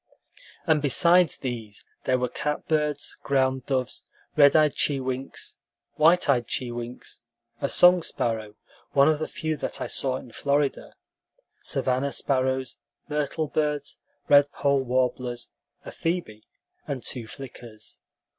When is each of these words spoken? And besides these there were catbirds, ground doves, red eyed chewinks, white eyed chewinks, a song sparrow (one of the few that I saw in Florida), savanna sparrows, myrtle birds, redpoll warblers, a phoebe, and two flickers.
And 0.65 0.81
besides 0.81 1.37
these 1.37 1.85
there 2.05 2.17
were 2.17 2.27
catbirds, 2.27 3.15
ground 3.21 3.67
doves, 3.67 4.03
red 4.35 4.55
eyed 4.55 4.73
chewinks, 4.73 5.57
white 5.93 6.27
eyed 6.27 6.47
chewinks, 6.47 7.21
a 7.61 7.69
song 7.69 8.01
sparrow 8.01 8.55
(one 8.93 9.07
of 9.07 9.19
the 9.19 9.27
few 9.27 9.55
that 9.57 9.79
I 9.79 9.85
saw 9.85 10.15
in 10.17 10.31
Florida), 10.31 10.95
savanna 11.61 12.11
sparrows, 12.11 12.77
myrtle 13.09 13.45
birds, 13.45 13.99
redpoll 14.27 14.81
warblers, 14.85 15.51
a 15.85 15.91
phoebe, 15.91 16.47
and 16.87 17.03
two 17.03 17.27
flickers. 17.27 17.99